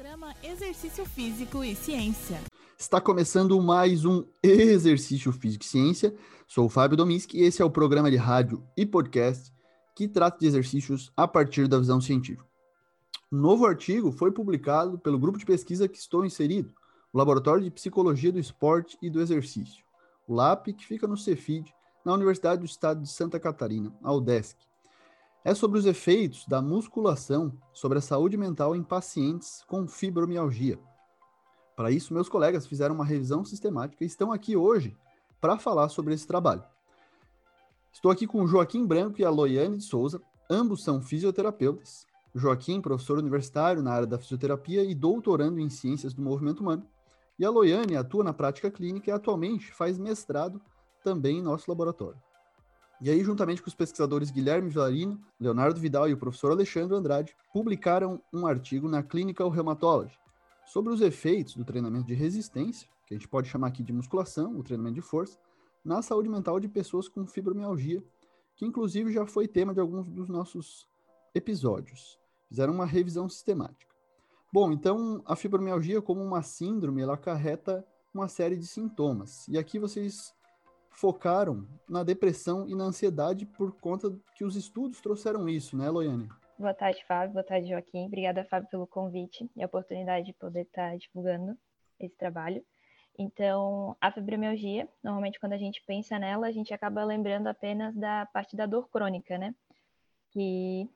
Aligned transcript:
Programa 0.00 0.34
Exercício 0.42 1.04
Físico 1.04 1.62
e 1.62 1.74
Ciência. 1.74 2.40
Está 2.78 3.02
começando 3.02 3.60
mais 3.60 4.06
um 4.06 4.24
Exercício 4.42 5.30
Físico 5.30 5.62
e 5.62 5.66
Ciência. 5.66 6.16
Sou 6.48 6.64
o 6.64 6.68
Fábio 6.70 6.96
Dominski 6.96 7.36
e 7.36 7.42
esse 7.42 7.60
é 7.60 7.64
o 7.66 7.70
programa 7.70 8.10
de 8.10 8.16
rádio 8.16 8.66
e 8.74 8.86
podcast 8.86 9.52
que 9.94 10.08
trata 10.08 10.38
de 10.38 10.46
exercícios 10.46 11.12
a 11.14 11.28
partir 11.28 11.68
da 11.68 11.78
visão 11.78 12.00
científica. 12.00 12.48
Um 13.30 13.36
novo 13.36 13.66
artigo 13.66 14.10
foi 14.10 14.32
publicado 14.32 14.98
pelo 14.98 15.18
grupo 15.18 15.36
de 15.36 15.44
pesquisa 15.44 15.86
que 15.86 15.98
estou 15.98 16.24
inserido, 16.24 16.72
o 17.12 17.18
Laboratório 17.18 17.62
de 17.62 17.70
Psicologia 17.70 18.32
do 18.32 18.38
Esporte 18.38 18.96
e 19.02 19.10
do 19.10 19.20
Exercício, 19.20 19.84
o 20.26 20.32
LAP, 20.32 20.68
que 20.68 20.86
fica 20.86 21.06
no 21.06 21.14
Cefid, 21.14 21.70
na 22.06 22.14
Universidade 22.14 22.60
do 22.60 22.66
Estado 22.66 23.02
de 23.02 23.10
Santa 23.10 23.38
Catarina, 23.38 23.94
a 24.02 24.14
UDESC. 24.14 24.56
É 25.42 25.54
sobre 25.54 25.78
os 25.78 25.86
efeitos 25.86 26.44
da 26.46 26.60
musculação 26.60 27.52
sobre 27.72 27.96
a 27.96 28.02
saúde 28.02 28.36
mental 28.36 28.76
em 28.76 28.82
pacientes 28.82 29.64
com 29.66 29.88
fibromialgia. 29.88 30.78
Para 31.74 31.90
isso, 31.90 32.12
meus 32.12 32.28
colegas 32.28 32.66
fizeram 32.66 32.94
uma 32.94 33.06
revisão 33.06 33.42
sistemática 33.42 34.04
e 34.04 34.06
estão 34.06 34.32
aqui 34.32 34.54
hoje 34.54 34.94
para 35.40 35.58
falar 35.58 35.88
sobre 35.88 36.12
esse 36.12 36.26
trabalho. 36.26 36.62
Estou 37.90 38.10
aqui 38.10 38.26
com 38.26 38.46
Joaquim 38.46 38.84
Branco 38.84 39.18
e 39.18 39.24
a 39.24 39.30
Loiane 39.30 39.78
de 39.78 39.84
Souza, 39.84 40.20
ambos 40.50 40.84
são 40.84 41.00
fisioterapeutas. 41.00 42.06
Joaquim, 42.34 42.78
professor 42.82 43.18
universitário 43.18 43.82
na 43.82 43.92
área 43.92 44.06
da 44.06 44.18
fisioterapia 44.18 44.84
e 44.84 44.94
doutorando 44.94 45.58
em 45.58 45.70
ciências 45.70 46.12
do 46.12 46.20
movimento 46.20 46.60
humano. 46.60 46.86
E 47.38 47.46
a 47.46 47.50
Loiane 47.50 47.96
atua 47.96 48.22
na 48.22 48.34
prática 48.34 48.70
clínica 48.70 49.10
e 49.10 49.12
atualmente 49.12 49.72
faz 49.72 49.96
mestrado 49.98 50.60
também 51.02 51.38
em 51.38 51.42
nosso 51.42 51.70
laboratório. 51.70 52.20
E 53.02 53.08
aí, 53.08 53.24
juntamente 53.24 53.62
com 53.62 53.68
os 53.68 53.74
pesquisadores 53.74 54.30
Guilherme 54.30 54.68
Vilarino, 54.68 55.18
Leonardo 55.40 55.80
Vidal 55.80 56.08
e 56.08 56.12
o 56.12 56.18
professor 56.18 56.52
Alexandre 56.52 56.94
Andrade, 56.94 57.34
publicaram 57.50 58.20
um 58.30 58.46
artigo 58.46 58.88
na 58.88 59.02
Clinical 59.02 59.48
Rheumatology 59.48 60.18
sobre 60.66 60.92
os 60.92 61.00
efeitos 61.00 61.56
do 61.56 61.64
treinamento 61.64 62.06
de 62.06 62.14
resistência, 62.14 62.88
que 63.06 63.14
a 63.14 63.16
gente 63.16 63.26
pode 63.26 63.48
chamar 63.48 63.68
aqui 63.68 63.82
de 63.82 63.92
musculação, 63.92 64.56
o 64.56 64.62
treinamento 64.62 64.96
de 64.96 65.00
força, 65.00 65.38
na 65.82 66.02
saúde 66.02 66.28
mental 66.28 66.60
de 66.60 66.68
pessoas 66.68 67.08
com 67.08 67.26
fibromialgia, 67.26 68.04
que 68.54 68.66
inclusive 68.66 69.10
já 69.10 69.26
foi 69.26 69.48
tema 69.48 69.72
de 69.72 69.80
alguns 69.80 70.06
dos 70.06 70.28
nossos 70.28 70.86
episódios. 71.34 72.20
Fizeram 72.48 72.74
uma 72.74 72.84
revisão 72.84 73.28
sistemática. 73.28 73.94
Bom, 74.52 74.72
então 74.72 75.22
a 75.24 75.34
fibromialgia, 75.34 76.02
como 76.02 76.22
uma 76.22 76.42
síndrome, 76.42 77.00
ela 77.00 77.14
acarreta 77.14 77.82
uma 78.12 78.28
série 78.28 78.56
de 78.56 78.66
sintomas. 78.66 79.48
E 79.48 79.56
aqui 79.56 79.78
vocês 79.78 80.34
focaram 80.90 81.66
na 81.88 82.02
depressão 82.02 82.68
e 82.68 82.74
na 82.74 82.84
ansiedade 82.84 83.46
por 83.46 83.72
conta 83.80 84.14
que 84.34 84.44
os 84.44 84.56
estudos 84.56 85.00
trouxeram 85.00 85.48
isso, 85.48 85.76
né, 85.76 85.88
Loiane? 85.88 86.28
Boa 86.58 86.74
tarde, 86.74 87.02
Fábio. 87.06 87.32
Boa 87.32 87.44
tarde, 87.44 87.68
Joaquim. 87.68 88.06
Obrigada, 88.06 88.44
Fábio, 88.44 88.68
pelo 88.68 88.86
convite 88.86 89.50
e 89.56 89.62
a 89.62 89.66
oportunidade 89.66 90.26
de 90.26 90.32
poder 90.34 90.62
estar 90.62 90.96
divulgando 90.98 91.56
esse 91.98 92.14
trabalho. 92.16 92.62
Então, 93.18 93.96
a 94.00 94.10
fibromialgia, 94.10 94.88
normalmente 95.02 95.40
quando 95.40 95.52
a 95.52 95.58
gente 95.58 95.82
pensa 95.86 96.18
nela, 96.18 96.46
a 96.46 96.52
gente 96.52 96.72
acaba 96.72 97.04
lembrando 97.04 97.46
apenas 97.46 97.94
da 97.94 98.26
parte 98.26 98.56
da 98.56 98.66
dor 98.66 98.88
crônica, 98.88 99.36
né? 99.38 99.54
Que 100.30 100.88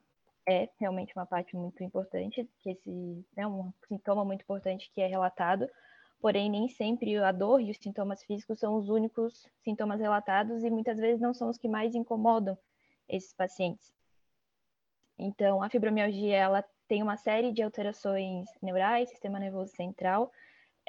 é 0.47 0.69
realmente 0.79 1.13
uma 1.15 1.25
parte 1.25 1.55
muito 1.55 1.83
importante, 1.83 2.47
que 2.59 2.69
esse 2.69 3.25
é 3.35 3.47
um 3.47 3.73
sintoma 3.87 4.23
muito 4.23 4.41
importante 4.41 4.91
que 4.93 5.01
é 5.01 5.07
relatado, 5.07 5.67
porém 6.25 6.49
nem 6.49 6.67
sempre 6.67 7.15
a 7.17 7.31
dor 7.31 7.61
e 7.61 7.69
os 7.69 7.77
sintomas 7.77 8.23
físicos 8.23 8.57
são 8.57 8.73
os 8.77 8.89
únicos 8.89 9.47
sintomas 9.63 9.99
relatados 9.99 10.63
e 10.63 10.71
muitas 10.71 10.97
vezes 10.97 11.21
não 11.21 11.35
são 11.35 11.51
os 11.51 11.57
que 11.59 11.67
mais 11.67 11.93
incomodam 11.93 12.57
esses 13.07 13.31
pacientes. 13.31 13.93
Então, 15.19 15.61
a 15.61 15.69
fibromialgia 15.69 16.35
ela 16.35 16.65
tem 16.87 17.03
uma 17.03 17.15
série 17.15 17.51
de 17.51 17.61
alterações 17.61 18.47
neurais, 18.59 19.07
sistema 19.09 19.37
nervoso 19.37 19.71
central. 19.75 20.31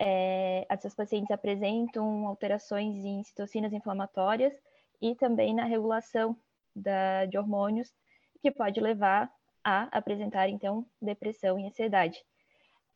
É, 0.00 0.64
essas 0.70 0.94
pacientes 0.94 1.30
apresentam 1.30 2.26
alterações 2.26 3.04
em 3.04 3.22
citocinas 3.22 3.74
inflamatórias 3.74 4.54
e 5.02 5.14
também 5.16 5.54
na 5.54 5.66
regulação 5.66 6.34
da, 6.74 7.26
de 7.26 7.36
hormônios, 7.36 7.92
que 8.40 8.50
pode 8.50 8.80
levar 8.80 9.30
a 9.62 9.82
apresentar, 9.98 10.48
então, 10.48 10.86
depressão 10.98 11.58
e 11.58 11.66
ansiedade. 11.66 12.24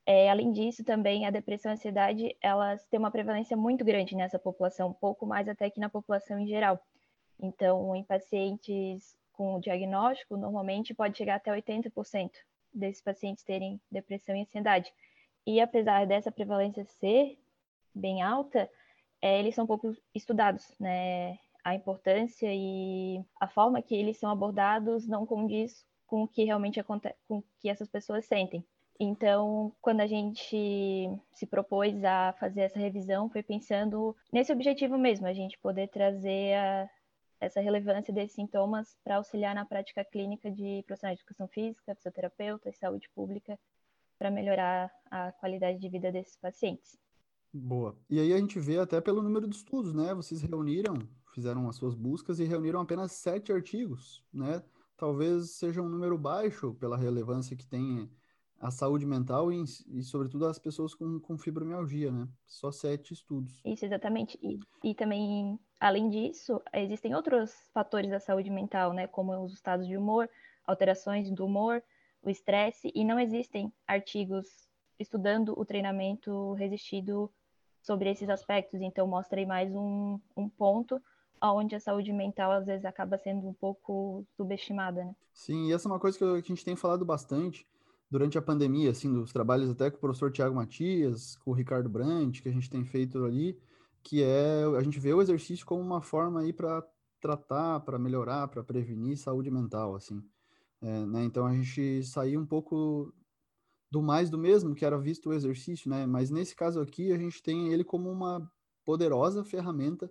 É, 0.07 0.31
além 0.31 0.51
disso, 0.53 0.83
também 0.85 1.27
a 1.27 1.31
depressão 1.31 1.71
e 1.71 1.73
a 1.73 1.75
ansiedade, 1.75 2.37
elas 2.41 2.85
têm 2.87 2.99
uma 2.99 3.11
prevalência 3.11 3.57
muito 3.57 3.85
grande 3.85 4.17
nessa 4.17 4.39
população, 4.39 4.93
pouco 4.93 5.27
mais 5.27 5.49
até 5.49 5.71
que 5.71 5.81
na 5.81 5.89
população 5.89 6.39
em 6.39 6.47
geral. 6.47 6.81
Então, 7.39 7.95
em 7.95 8.03
pacientes 8.05 9.17
com 9.33 9.61
diagnóstico, 9.61 10.37
normalmente 10.37 10.95
pode 10.95 11.17
chegar 11.17 11.37
até 11.37 11.51
80% 11.51 12.31
desses 12.73 13.03
pacientes 13.03 13.43
terem 13.45 13.81
depressão 13.91 14.37
e 14.37 14.43
ansiedade. 14.43 14.93
E 15.47 15.61
apesar 15.61 16.07
dessa 16.07 16.31
prevalência 16.31 16.85
ser 16.85 17.39
bem 17.95 18.23
alta, 18.23 18.71
é, 19.23 19.39
eles 19.39 19.55
são 19.55 19.67
pouco 19.67 19.95
estudados, 20.15 20.75
né? 20.79 21.39
A 21.63 21.75
importância 21.75 22.49
e 22.53 23.23
a 23.39 23.47
forma 23.47 23.83
que 23.83 23.95
eles 23.95 24.19
são 24.19 24.31
abordados 24.31 25.07
não 25.07 25.27
condiz 25.27 25.85
com 26.07 26.23
o 26.23 26.29
que 26.29 26.45
realmente 26.45 26.81
acontece, 26.81 27.17
com 27.29 27.39
o 27.39 27.45
que 27.59 27.69
essas 27.69 27.89
pessoas 27.89 28.25
sentem. 28.25 28.65
Então, 29.03 29.73
quando 29.81 30.03
a 30.03 30.07
gente 30.07 31.09
se 31.33 31.47
propôs 31.47 32.05
a 32.05 32.35
fazer 32.39 32.61
essa 32.61 32.79
revisão, 32.79 33.31
foi 33.31 33.43
pensando 33.43 34.15
nesse 34.31 34.53
objetivo 34.53 34.99
mesmo, 34.99 35.27
a 35.27 35.33
gente 35.33 35.59
poder 35.59 35.89
trazer 35.89 36.53
a, 36.55 36.91
essa 37.41 37.63
relevância 37.63 38.13
desses 38.13 38.37
sintomas 38.37 38.95
para 39.03 39.17
auxiliar 39.17 39.55
na 39.55 39.65
prática 39.65 40.05
clínica 40.05 40.51
de 40.51 40.85
profissionais 40.87 41.17
de 41.17 41.23
educação 41.23 41.49
física, 41.49 41.95
fisioterapeutas, 41.95 42.77
saúde 42.77 43.09
pública, 43.15 43.59
para 44.19 44.31
melhorar 44.31 44.93
a 45.11 45.33
qualidade 45.33 45.79
de 45.79 45.89
vida 45.89 46.13
desses 46.13 46.37
pacientes. 46.37 46.99
Boa. 47.51 47.97
E 48.11 48.21
aí 48.21 48.35
a 48.35 48.37
gente 48.37 48.61
vê 48.61 48.79
até 48.79 49.01
pelo 49.01 49.23
número 49.23 49.49
de 49.49 49.57
estudos, 49.57 49.95
né? 49.95 50.13
Vocês 50.13 50.43
reuniram, 50.43 50.99
fizeram 51.33 51.67
as 51.71 51.77
suas 51.77 51.95
buscas 51.95 52.39
e 52.39 52.45
reuniram 52.45 52.83
apenas 52.83 53.13
sete 53.13 53.51
artigos, 53.51 54.23
né? 54.31 54.63
talvez 55.01 55.53
seja 55.53 55.81
um 55.81 55.89
número 55.89 56.19
baixo 56.19 56.75
pela 56.75 56.95
relevância 56.95 57.57
que 57.57 57.67
tem 57.67 58.11
a 58.61 58.71
saúde 58.71 59.07
mental 59.07 59.51
e, 59.51 59.65
e 59.89 60.03
sobretudo, 60.03 60.47
as 60.47 60.59
pessoas 60.59 60.95
com, 60.95 61.19
com 61.19 61.39
fibromialgia, 61.39 62.13
né? 62.13 62.29
Só 62.47 62.71
sete 62.71 63.15
estudos. 63.15 63.61
Isso, 63.65 63.87
exatamente. 63.87 64.39
E, 64.43 64.61
e 64.85 64.95
também, 64.95 65.59
além 65.81 66.11
disso, 66.11 66.61
existem 66.75 67.15
outros 67.15 67.53
fatores 67.73 68.11
da 68.11 68.21
saúde 68.21 68.51
mental, 68.51 68.93
né? 68.93 69.07
Como 69.07 69.35
os 69.43 69.55
estados 69.55 69.87
de 69.87 69.97
humor, 69.97 70.29
alterações 70.67 71.31
do 71.31 71.47
humor, 71.47 71.83
o 72.23 72.29
estresse, 72.29 72.93
e 72.95 73.03
não 73.03 73.19
existem 73.19 73.73
artigos 73.87 74.47
estudando 74.99 75.59
o 75.59 75.65
treinamento 75.65 76.53
resistido 76.53 77.33
sobre 77.81 78.11
esses 78.11 78.29
aspectos. 78.29 78.83
Então, 78.83 79.07
mostra 79.07 79.41
aí 79.41 79.47
mais 79.47 79.75
um, 79.75 80.21
um 80.37 80.51
ponto 80.51 81.01
onde 81.43 81.75
a 81.75 81.81
saúde 81.81 82.13
mental 82.13 82.53
às 82.53 82.67
vezes 82.67 82.85
acaba 82.85 83.17
sendo 83.17 83.49
um 83.49 83.55
pouco 83.55 84.23
subestimada, 84.37 85.03
né? 85.03 85.17
Sim, 85.33 85.69
e 85.69 85.73
essa 85.73 85.89
é 85.89 85.91
uma 85.91 85.99
coisa 85.99 86.19
que 86.19 86.25
a 86.25 86.41
gente 86.41 86.63
tem 86.63 86.77
falado 86.77 87.07
bastante 87.07 87.67
durante 88.11 88.37
a 88.37 88.43
pandemia, 88.43 88.91
assim, 88.91 89.13
dos 89.13 89.33
trabalhos 89.33 89.71
até 89.71 89.91
com 89.91 89.97
o 89.97 90.01
professor 90.01 90.33
Tiago 90.33 90.55
Matias, 90.55 91.37
com 91.37 91.51
o 91.51 91.55
Ricardo 91.55 91.89
Brandt, 91.89 92.43
que 92.43 92.49
a 92.49 92.53
gente 92.53 92.69
tem 92.69 92.85
feito 92.85 93.25
ali, 93.25 93.59
que 94.03 94.23
é 94.23 94.65
a 94.77 94.83
gente 94.83 94.99
vê 94.99 95.13
o 95.13 95.23
exercício 95.23 95.65
como 95.65 95.81
uma 95.81 96.03
forma 96.03 96.41
aí 96.41 96.53
para 96.53 96.85
tratar, 97.21 97.81
para 97.81 97.99
melhorar, 97.99 98.49
para 98.49 98.65
prevenir 98.65 99.17
saúde 99.17 99.51
mental, 99.51 99.95
assim. 99.95 100.23
É, 100.83 101.07
né? 101.07 101.25
Então 101.25 101.47
a 101.47 101.55
gente 101.55 102.03
saiu 102.03 102.41
um 102.41 102.47
pouco 102.47 103.13
do 103.91 104.03
mais 104.03 104.31
do 104.31 104.39
mesmo 104.39 104.75
que 104.75 104.85
era 104.85 104.99
visto 104.99 105.29
o 105.29 105.35
exercício, 105.35 105.91
né? 105.91 106.07
Mas 106.07 106.31
nesse 106.31 106.57
caso 106.57 106.81
aqui 106.81 107.13
a 107.13 107.19
gente 107.19 107.43
tem 107.43 107.73
ele 107.73 107.85
como 107.85 108.11
uma 108.11 108.51
poderosa 108.85 109.45
ferramenta 109.45 110.11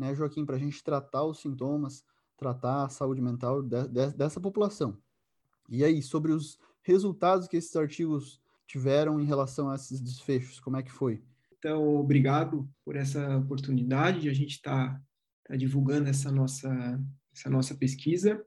né, 0.00 0.14
Joaquim, 0.14 0.46
para 0.46 0.56
a 0.56 0.58
gente 0.58 0.82
tratar 0.82 1.24
os 1.24 1.40
sintomas, 1.40 2.02
tratar 2.38 2.84
a 2.84 2.88
saúde 2.88 3.20
mental 3.20 3.62
de, 3.62 3.86
de, 3.86 4.10
dessa 4.14 4.40
população. 4.40 4.96
E 5.68 5.84
aí, 5.84 6.02
sobre 6.02 6.32
os 6.32 6.58
resultados 6.82 7.46
que 7.46 7.56
esses 7.56 7.74
artigos 7.76 8.40
tiveram 8.66 9.20
em 9.20 9.24
relação 9.24 9.70
a 9.70 9.74
esses 9.74 10.00
desfechos, 10.00 10.60
como 10.60 10.76
é 10.76 10.82
que 10.82 10.92
foi? 10.92 11.22
Então, 11.58 11.96
obrigado 11.96 12.68
por 12.84 12.96
essa 12.96 13.36
oportunidade 13.36 14.20
de 14.20 14.30
a 14.30 14.32
gente 14.32 14.52
estar 14.52 14.94
tá, 14.94 15.02
tá 15.48 15.56
divulgando 15.56 16.08
essa 16.08 16.30
nossa, 16.30 17.00
essa 17.34 17.50
nossa 17.50 17.74
pesquisa. 17.74 18.42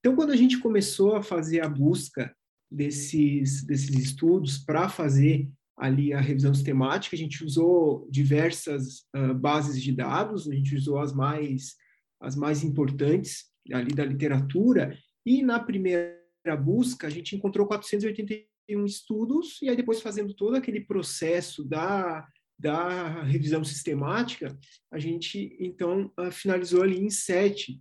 Então, 0.00 0.16
quando 0.16 0.30
a 0.30 0.36
gente 0.36 0.58
começou 0.58 1.14
a 1.14 1.22
fazer 1.22 1.60
a 1.60 1.68
busca 1.68 2.34
desses, 2.70 3.62
desses 3.64 3.94
estudos 3.96 4.58
para 4.58 4.88
fazer 4.88 5.48
ali 5.76 6.12
a 6.12 6.20
revisão 6.20 6.52
sistemática, 6.52 7.14
a 7.14 7.18
gente 7.18 7.44
usou 7.44 8.08
diversas 8.10 9.06
uh, 9.16 9.34
bases 9.34 9.80
de 9.82 9.92
dados, 9.92 10.48
a 10.48 10.54
gente 10.54 10.74
usou 10.74 10.98
as 10.98 11.12
mais, 11.12 11.76
as 12.20 12.34
mais 12.34 12.64
importantes 12.64 13.46
ali 13.72 13.94
da 13.94 14.04
literatura, 14.04 14.96
e 15.24 15.42
na 15.42 15.60
primeira 15.60 16.19
busca 16.56 17.06
a 17.06 17.10
gente 17.10 17.36
encontrou 17.36 17.66
481 17.66 18.84
estudos, 18.84 19.60
e 19.62 19.68
aí 19.68 19.76
depois 19.76 20.00
fazendo 20.00 20.34
todo 20.34 20.56
aquele 20.56 20.80
processo 20.80 21.64
da, 21.64 22.26
da 22.58 23.22
revisão 23.22 23.64
sistemática, 23.64 24.56
a 24.90 24.98
gente 24.98 25.56
então 25.58 26.12
uh, 26.18 26.30
finalizou 26.30 26.82
ali 26.82 26.98
em 26.98 27.10
sete 27.10 27.80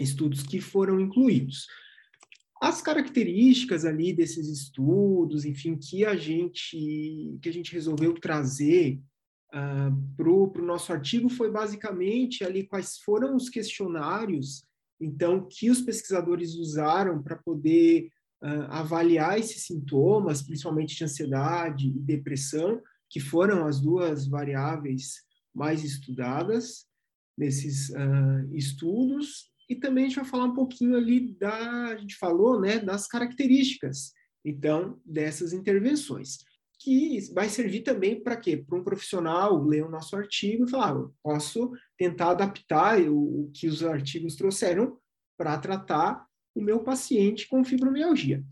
estudos 0.00 0.42
que 0.42 0.60
foram 0.60 0.98
incluídos. 0.98 1.66
as 2.62 2.82
características 2.82 3.84
ali 3.84 4.12
desses 4.12 4.48
estudos, 4.48 5.44
enfim, 5.44 5.76
que 5.76 6.04
a 6.04 6.16
gente 6.16 7.38
que 7.42 7.48
a 7.48 7.52
gente 7.52 7.72
resolveu 7.72 8.14
trazer 8.14 9.00
uh, 9.52 9.56
ah, 9.56 9.92
para 10.16 10.30
o 10.62 10.66
nosso 10.66 10.92
artigo 10.92 11.28
foi 11.28 11.50
basicamente 11.50 12.44
ali 12.44 12.66
quais 12.66 12.98
foram 12.98 13.36
os 13.36 13.48
questionários, 13.48 14.64
então, 15.00 15.46
que 15.48 15.70
os 15.70 15.80
pesquisadores 15.80 16.54
usaram 16.54 17.22
para 17.22 17.36
poder 17.36 18.08
uh, 18.42 18.68
avaliar 18.68 19.38
esses 19.38 19.64
sintomas, 19.64 20.42
principalmente 20.42 20.96
de 20.96 21.04
ansiedade 21.04 21.88
e 21.88 22.00
depressão, 22.00 22.80
que 23.08 23.18
foram 23.18 23.66
as 23.66 23.80
duas 23.80 24.26
variáveis 24.26 25.22
mais 25.54 25.82
estudadas 25.82 26.86
nesses 27.36 27.88
uh, 27.90 28.54
estudos. 28.54 29.50
E 29.68 29.74
também 29.74 30.04
a 30.04 30.08
gente 30.08 30.20
vai 30.20 30.28
falar 30.28 30.44
um 30.44 30.54
pouquinho 30.54 30.96
ali 30.96 31.34
da, 31.38 31.86
a 31.86 31.96
gente 31.96 32.16
falou, 32.16 32.60
né, 32.60 32.78
das 32.78 33.06
características, 33.06 34.12
então, 34.44 35.00
dessas 35.04 35.52
intervenções 35.52 36.38
que 36.80 37.20
vai 37.34 37.48
servir 37.48 37.82
também 37.82 38.18
para 38.20 38.36
quê? 38.36 38.56
Para 38.56 38.78
um 38.78 38.82
profissional 38.82 39.62
ler 39.62 39.84
o 39.84 39.90
nosso 39.90 40.16
artigo 40.16 40.64
e 40.64 40.70
falar, 40.70 40.96
ah, 40.96 41.10
posso 41.22 41.70
tentar 41.96 42.30
adaptar 42.30 42.98
o, 43.02 43.44
o 43.44 43.50
que 43.52 43.68
os 43.68 43.84
artigos 43.84 44.34
trouxeram 44.34 44.98
para 45.36 45.58
tratar 45.58 46.26
o 46.54 46.62
meu 46.62 46.82
paciente 46.82 47.46
com 47.46 47.62
fibromialgia. 47.62 48.42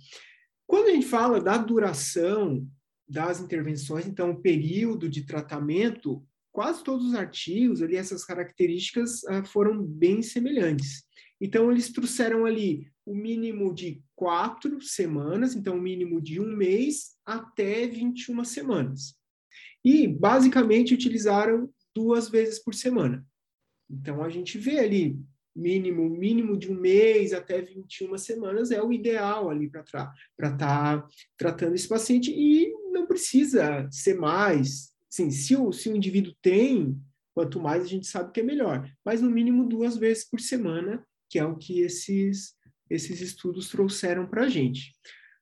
Quando 0.66 0.88
a 0.88 0.92
gente 0.92 1.06
fala 1.06 1.40
da 1.40 1.56
duração 1.56 2.68
das 3.08 3.40
intervenções, 3.40 4.06
então 4.06 4.32
o 4.32 4.42
período 4.42 5.08
de 5.08 5.24
tratamento, 5.24 6.22
quase 6.52 6.84
todos 6.84 7.06
os 7.06 7.14
artigos 7.14 7.80
ali, 7.80 7.96
essas 7.96 8.26
características 8.26 9.24
ah, 9.24 9.42
foram 9.42 9.82
bem 9.82 10.20
semelhantes. 10.20 11.02
Então, 11.40 11.70
eles 11.70 11.90
trouxeram 11.92 12.44
ali 12.44 12.90
o 13.08 13.14
mínimo 13.14 13.74
de 13.74 14.02
quatro 14.14 14.82
semanas, 14.82 15.54
então 15.54 15.78
o 15.78 15.80
mínimo 15.80 16.20
de 16.20 16.38
um 16.38 16.54
mês 16.54 17.16
até 17.24 17.86
21 17.86 18.44
semanas. 18.44 19.16
E, 19.82 20.06
basicamente, 20.06 20.92
utilizaram 20.92 21.70
duas 21.94 22.28
vezes 22.28 22.58
por 22.58 22.74
semana. 22.74 23.26
Então, 23.90 24.22
a 24.22 24.28
gente 24.28 24.58
vê 24.58 24.78
ali, 24.78 25.18
mínimo, 25.56 26.06
mínimo 26.10 26.54
de 26.54 26.70
um 26.70 26.78
mês 26.78 27.32
até 27.32 27.62
21 27.62 28.18
semanas 28.18 28.70
é 28.70 28.82
o 28.82 28.92
ideal 28.92 29.48
ali 29.48 29.70
para 29.70 29.80
estar 29.80 30.58
tá 30.58 31.08
tratando 31.38 31.74
esse 31.74 31.88
paciente 31.88 32.30
e 32.30 32.70
não 32.92 33.06
precisa 33.06 33.88
ser 33.90 34.18
mais. 34.18 34.92
Sim, 35.08 35.30
se 35.30 35.56
o, 35.56 35.72
se 35.72 35.88
o 35.88 35.96
indivíduo 35.96 36.34
tem, 36.42 37.00
quanto 37.34 37.58
mais 37.58 37.84
a 37.84 37.86
gente 37.86 38.06
sabe 38.06 38.32
que 38.32 38.40
é 38.40 38.42
melhor. 38.42 38.86
Mas, 39.02 39.22
no 39.22 39.30
mínimo, 39.30 39.66
duas 39.66 39.96
vezes 39.96 40.28
por 40.28 40.40
semana 40.40 41.02
que 41.28 41.38
é 41.38 41.44
o 41.44 41.56
que 41.56 41.80
esses, 41.80 42.54
esses 42.90 43.20
estudos 43.20 43.68
trouxeram 43.68 44.26
para 44.26 44.44
a 44.44 44.48
gente. 44.48 44.92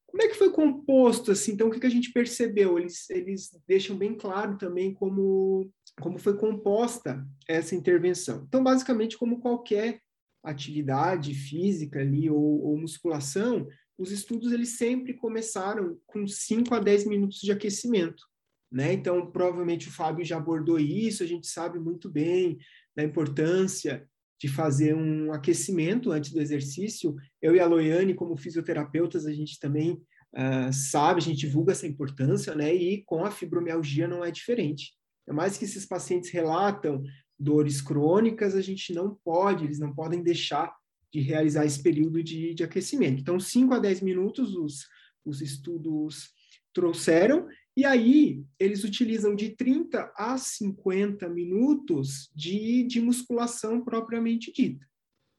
Como 0.07 0.23
é 0.23 0.29
que 0.29 0.35
foi 0.35 0.51
composto, 0.51 1.33
assim, 1.33 1.53
então 1.53 1.69
o 1.69 1.71
que, 1.71 1.81
que 1.81 1.87
a 1.87 1.91
gente 1.91 2.13
percebeu? 2.13 2.79
Eles, 2.79 3.11
eles 3.11 3.51
deixam 3.67 3.97
bem 3.97 4.15
claro 4.15 4.57
também 4.57 4.95
como, 4.95 5.71
como 6.01 6.19
foi 6.19 6.37
composta 6.37 7.27
essa 7.49 7.75
intervenção. 7.75 8.45
Então, 8.49 8.63
basicamente, 8.63 9.19
como 9.19 9.41
qualquer 9.41 10.01
atividade 10.43 11.35
física 11.35 12.01
ali 12.01 12.31
ou, 12.31 12.63
ou 12.65 12.79
musculação, 12.79 13.67
os 13.99 14.11
estudos 14.11 14.53
eles 14.53 14.77
sempre 14.77 15.15
começaram 15.15 15.99
com 16.07 16.27
5 16.27 16.75
a 16.75 16.79
10 16.79 17.07
minutos 17.07 17.41
de 17.41 17.51
aquecimento. 17.51 18.23
Né? 18.71 18.93
Então, 18.93 19.31
provavelmente 19.31 19.89
o 19.89 19.93
Fábio 19.93 20.25
já 20.25 20.37
abordou 20.37 20.79
isso, 20.79 21.23
a 21.23 21.27
gente 21.27 21.47
sabe 21.47 21.79
muito 21.79 22.11
bem 22.11 22.59
da 22.95 23.03
importância 23.03 24.09
de 24.41 24.49
fazer 24.49 24.95
um 24.95 25.33
aquecimento 25.33 26.13
antes 26.13 26.33
do 26.33 26.41
exercício. 26.41 27.15
Eu 27.41 27.57
e 27.57 27.61
a 27.61 27.67
Loiane, 27.67 28.15
como 28.15 28.37
fisioterapeutas, 28.37 29.27
a 29.27 29.33
gente 29.33 29.59
também 29.59 29.93
uh, 30.35 30.73
sabe, 30.73 31.21
a 31.21 31.23
gente 31.23 31.39
divulga 31.39 31.73
essa 31.73 31.87
importância, 31.87 32.55
né? 32.55 32.75
E 32.75 33.03
com 33.05 33.25
a 33.25 33.31
fibromialgia 33.31 34.07
não 34.07 34.25
é 34.25 34.31
diferente. 34.31 34.93
É 35.27 35.33
mais 35.33 35.57
que 35.57 35.65
esses 35.65 35.87
pacientes 35.87 36.31
relatam 36.31 37.03
dores 37.39 37.81
crônicas, 37.81 38.55
a 38.55 38.61
gente 38.61 38.93
não 38.93 39.19
pode, 39.25 39.65
eles 39.65 39.79
não 39.79 39.95
podem 39.95 40.23
deixar 40.23 40.75
de 41.13 41.21
realizar 41.21 41.65
esse 41.65 41.83
período 41.83 42.23
de, 42.23 42.55
de 42.55 42.65
aquecimento. 42.65 43.21
Então, 43.21 43.39
5 43.41 43.75
a 43.75 43.79
10 43.79 44.03
minutos 44.03 44.55
os, 44.55 44.87
os 45.25 45.41
estudos 45.41 46.31
trouxeram, 46.73 47.47
e 47.77 47.85
aí, 47.85 48.43
eles 48.59 48.85
utilizam 48.85 49.35
de 49.35 49.51
30 49.51 50.11
a 50.17 50.39
50 50.39 51.29
minutos 51.29 52.31
de, 52.35 52.83
de 52.85 53.03
musculação 53.03 53.85
propriamente 53.85 54.51
dita, 54.51 54.87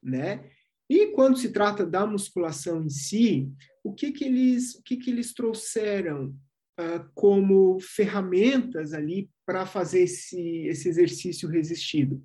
né? 0.03 0.47
E 0.87 1.07
quando 1.07 1.37
se 1.37 1.51
trata 1.51 1.83
da 1.83 2.05
musculação 2.05 2.85
em 2.85 2.89
si, 2.89 3.51
o 3.83 3.91
que 3.91 4.11
que 4.11 4.23
eles, 4.23 4.75
o 4.75 4.83
que 4.83 4.97
que 4.97 5.09
eles 5.09 5.33
trouxeram 5.33 6.27
uh, 6.79 7.09
como 7.15 7.79
ferramentas 7.79 8.93
ali 8.93 9.29
para 9.43 9.65
fazer 9.65 10.01
esse, 10.03 10.67
esse 10.67 10.87
exercício 10.87 11.49
resistido? 11.49 12.23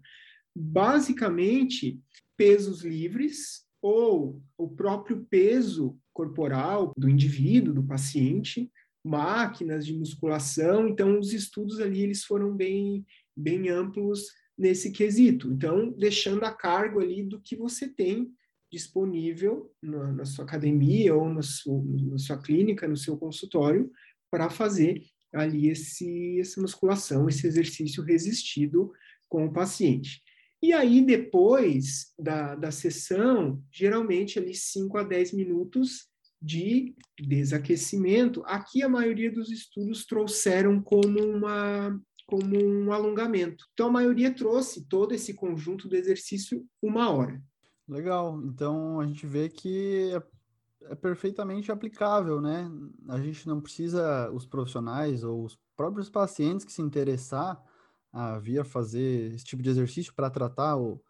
Basicamente, 0.55 1.99
pesos 2.37 2.83
livres 2.83 3.65
ou 3.81 4.43
o 4.59 4.69
próprio 4.69 5.27
peso 5.29 5.99
corporal 6.13 6.93
do 6.97 7.09
indivíduo, 7.09 7.75
do 7.75 7.83
paciente, 7.83 8.71
máquinas 9.05 9.85
de 9.85 9.95
musculação, 9.95 10.89
então 10.89 11.19
os 11.19 11.33
estudos 11.33 11.81
ali 11.81 12.03
eles 12.03 12.25
foram 12.25 12.55
bem, 12.55 13.05
bem 13.37 13.69
amplos 13.69 14.27
nesse 14.57 14.93
quesito. 14.93 15.53
Então, 15.53 15.91
deixando 15.93 16.45
a 16.45 16.53
cargo 16.53 17.01
ali 17.01 17.23
do 17.23 17.41
que 17.41 17.57
você 17.57 17.89
tem 17.89 18.33
disponível 18.71 19.71
na, 19.83 20.13
na 20.13 20.25
sua 20.25 20.45
academia 20.45 21.15
ou 21.15 21.29
na 21.29 21.43
sua, 21.43 21.83
na 21.85 22.19
sua 22.19 22.39
clínica, 22.39 22.89
no 22.89 22.97
seu 22.97 23.19
consultório, 23.19 23.91
para 24.31 24.49
fazer 24.49 25.03
ali 25.33 25.69
esse, 25.69 26.41
essa 26.41 26.61
musculação, 26.61 27.29
esse 27.29 27.47
exercício 27.47 28.03
resistido 28.03 28.93
com 29.29 29.47
o 29.47 29.53
paciente. 29.53 30.23
E 30.63 30.73
aí, 30.73 31.05
depois 31.05 32.15
da, 32.19 32.55
da 32.55 32.71
sessão, 32.71 33.63
geralmente 33.71 34.39
ali 34.39 34.55
5 34.55 34.97
a 34.97 35.03
10 35.03 35.33
minutos 35.33 36.09
de 36.43 36.95
desaquecimento. 37.19 38.43
Aqui 38.47 38.83
a 38.83 38.89
maioria 38.89 39.31
dos 39.31 39.51
estudos 39.51 40.05
trouxeram 40.05 40.83
como 40.83 41.21
uma 41.21 41.99
como 42.27 42.57
um 42.57 42.93
alongamento. 42.93 43.67
Então 43.75 43.89
a 43.89 43.93
maioria 43.93 44.35
trouxe 44.35 44.87
todo 44.89 45.13
esse 45.13 45.35
conjunto 45.35 45.87
do 45.87 45.97
exercício 45.97 46.67
uma 46.81 47.11
hora. 47.11 47.43
Legal. 47.87 48.41
Então 48.45 49.01
a 49.01 49.07
gente 49.07 49.27
vê 49.27 49.51
que 49.51 50.13
é, 50.15 50.93
é 50.93 50.95
perfeitamente 50.95 51.71
aplicável, 51.71 52.41
né? 52.41 52.71
A 53.09 53.21
gente 53.21 53.47
não 53.47 53.61
precisa 53.61 54.31
os 54.33 54.47
profissionais 54.47 55.23
ou 55.23 55.45
os 55.45 55.59
próprios 55.77 56.09
pacientes 56.09 56.65
que 56.65 56.73
se 56.73 56.81
interessar 56.81 57.63
a 58.11 58.39
vir 58.39 58.65
fazer 58.65 59.35
esse 59.35 59.45
tipo 59.45 59.63
de 59.63 59.71
exercício 59.71 60.15
para 60.15 60.31
tratar 60.31 60.77
o, 60.77 61.03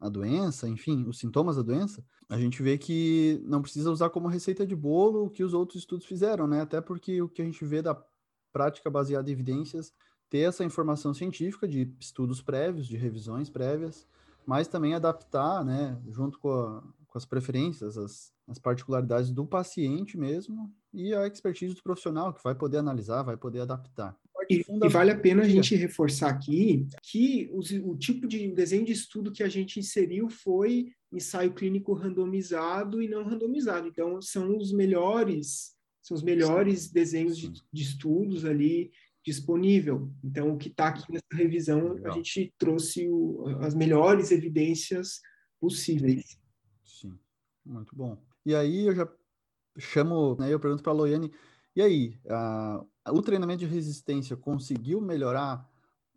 a 0.00 0.08
doença, 0.08 0.68
enfim, 0.68 1.04
os 1.08 1.18
sintomas 1.18 1.56
da 1.56 1.62
doença, 1.62 2.04
a 2.28 2.38
gente 2.38 2.62
vê 2.62 2.78
que 2.78 3.42
não 3.44 3.62
precisa 3.62 3.90
usar 3.90 4.10
como 4.10 4.28
receita 4.28 4.66
de 4.66 4.76
bolo 4.76 5.24
o 5.24 5.30
que 5.30 5.42
os 5.42 5.54
outros 5.54 5.80
estudos 5.80 6.06
fizeram, 6.06 6.46
né? 6.46 6.60
Até 6.60 6.80
porque 6.80 7.20
o 7.20 7.28
que 7.28 7.42
a 7.42 7.44
gente 7.44 7.64
vê 7.64 7.82
da 7.82 8.00
prática 8.52 8.90
baseada 8.90 9.28
em 9.28 9.32
evidências 9.32 9.92
ter 10.28 10.40
essa 10.40 10.64
informação 10.64 11.14
científica 11.14 11.66
de 11.66 11.94
estudos 11.98 12.42
prévios, 12.42 12.86
de 12.86 12.96
revisões 12.96 13.48
prévias, 13.48 14.06
mas 14.46 14.68
também 14.68 14.94
adaptar, 14.94 15.64
né, 15.64 16.00
junto 16.08 16.38
com, 16.38 16.50
a, 16.50 16.82
com 17.06 17.18
as 17.18 17.24
preferências, 17.24 17.96
as, 17.96 18.32
as 18.46 18.58
particularidades 18.58 19.30
do 19.30 19.46
paciente 19.46 20.16
mesmo 20.16 20.72
e 20.92 21.14
a 21.14 21.26
expertise 21.26 21.74
do 21.74 21.82
profissional 21.82 22.32
que 22.32 22.42
vai 22.42 22.54
poder 22.54 22.78
analisar, 22.78 23.22
vai 23.22 23.36
poder 23.36 23.60
adaptar. 23.60 24.16
E, 24.50 24.64
e, 24.66 24.88
vale 24.88 25.10
a 25.10 25.18
pena 25.18 25.42
a 25.42 25.48
gente 25.48 25.76
reforçar 25.76 26.30
aqui 26.30 26.86
que 27.02 27.50
o, 27.52 27.60
o, 27.90 27.96
tipo 27.96 28.26
de 28.26 28.50
desenho 28.52 28.84
de 28.84 28.92
estudo 28.92 29.32
que 29.32 29.42
a 29.42 29.48
gente 29.48 29.78
inseriu 29.78 30.28
foi 30.30 30.92
ensaio 31.12 31.52
clínico 31.52 31.92
randomizado 31.92 33.02
e 33.02 33.08
não 33.08 33.24
randomizado. 33.24 33.88
Então, 33.88 34.20
são 34.22 34.56
os 34.56 34.72
melhores, 34.72 35.74
são 36.02 36.16
os 36.16 36.22
melhores 36.22 36.90
desenhos 36.90 37.36
de, 37.36 37.50
de, 37.50 37.82
estudos 37.82 38.44
ali 38.44 38.90
disponível. 39.24 40.10
Então, 40.24 40.54
o 40.54 40.56
que 40.58 40.68
está 40.68 40.88
aqui 40.88 41.12
nessa 41.12 41.34
revisão, 41.34 41.92
Legal. 41.92 42.12
a 42.12 42.14
gente 42.16 42.52
trouxe 42.58 43.08
o, 43.08 43.44
as 43.60 43.74
melhores 43.74 44.30
evidências 44.30 45.20
possíveis. 45.60 46.38
Sim, 46.84 47.18
muito 47.64 47.94
bom. 47.94 48.16
E 48.46 48.54
aí 48.54 48.86
eu 48.86 48.94
já 48.94 49.08
chamo, 49.78 50.36
né, 50.36 50.52
eu 50.52 50.58
pergunto 50.58 50.82
para 50.82 50.92
a 50.92 50.96
Loiane, 50.96 51.30
e 51.76 51.82
aí, 51.82 52.18
a, 52.28 52.84
o 53.10 53.22
treinamento 53.22 53.60
de 53.60 53.66
resistência 53.66 54.36
conseguiu 54.36 55.00
melhorar 55.00 55.68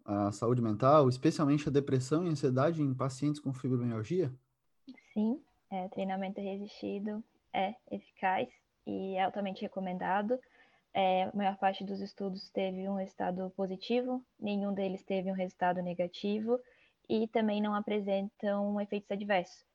a 0.06 0.32
saúde 0.32 0.62
mental, 0.62 1.08
especialmente 1.10 1.68
a 1.68 1.72
depressão 1.72 2.26
e 2.26 2.30
ansiedade 2.30 2.82
em 2.82 2.94
pacientes 2.94 3.40
com 3.40 3.54
fibromialgia? 3.54 4.32
Sim, 5.14 5.42
é, 5.70 5.88
treinamento 5.90 6.42
resistido 6.42 7.24
é 7.54 7.76
eficaz 7.90 8.50
e 8.86 9.16
é 9.16 9.24
altamente 9.24 9.62
recomendado. 9.62 10.40
É, 10.94 11.24
a 11.24 11.32
maior 11.34 11.58
parte 11.58 11.84
dos 11.84 12.02
estudos 12.02 12.50
teve 12.50 12.88
um 12.90 12.96
resultado 12.96 13.50
positivo, 13.56 14.24
nenhum 14.40 14.74
deles 14.74 15.04
teve 15.04 15.32
um 15.32 15.36
resultado 15.36 15.82
negativo 15.82 16.60
e 17.08 17.28
também 17.28 17.62
não 17.62 17.74
apresentam 17.74 18.80
efeitos 18.82 19.10
adversos, 19.12 19.66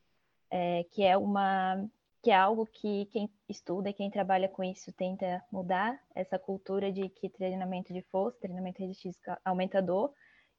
é, 0.51 0.85
que 0.91 1.03
é 1.03 1.17
uma 1.17 1.89
que 2.27 2.33
é 2.33 2.35
algo 2.35 2.67
que 2.67 3.07
quem 3.13 3.31
estuda 3.49 3.89
e 3.89 3.93
quem 3.93 4.11
trabalha 4.11 4.49
com 4.49 4.65
isso 4.65 4.93
tenta 4.93 5.41
mudar 5.49 5.97
essa 6.13 6.37
cultura 6.37 6.91
de 6.91 7.09
que 7.09 7.29
treinamento 7.29 7.93
de 7.95 8.03
força, 8.03 8.41
treinamento 8.41 8.83
resistência 8.83 9.41
aumenta 9.45 9.81
dor 9.81 10.13